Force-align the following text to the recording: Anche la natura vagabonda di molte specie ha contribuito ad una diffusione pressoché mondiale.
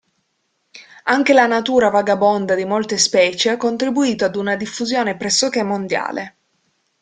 Anche 1.03 1.31
la 1.31 1.45
natura 1.45 1.89
vagabonda 1.91 2.55
di 2.55 2.65
molte 2.65 2.97
specie 2.97 3.51
ha 3.51 3.57
contribuito 3.57 4.25
ad 4.25 4.35
una 4.35 4.55
diffusione 4.55 5.15
pressoché 5.15 5.61
mondiale. 5.61 6.35